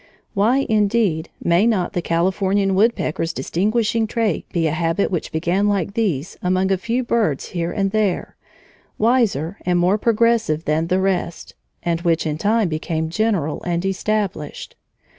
Why, 0.33 0.65
indeed, 0.67 1.29
may 1.43 1.67
not 1.67 1.93
the 1.93 2.01
Californian 2.01 2.73
woodpecker's 2.73 3.33
distinguishing 3.33 4.07
trait 4.07 4.49
be 4.51 4.65
a 4.65 4.71
habit 4.71 5.11
which 5.11 5.31
began 5.31 5.67
like 5.67 5.93
these 5.93 6.35
among 6.41 6.71
a 6.71 6.77
few 6.79 7.03
birds 7.03 7.49
here 7.49 7.71
and 7.71 7.91
there, 7.91 8.35
wiser 8.97 9.57
or 9.63 9.75
more 9.75 9.99
progressive 9.99 10.65
than 10.65 10.87
the 10.87 10.99
rest, 10.99 11.53
and 11.83 12.01
which 12.01 12.25
in 12.25 12.39
time 12.39 12.67
became 12.67 13.11
general 13.11 13.61
and 13.61 13.85
established? 13.85 14.75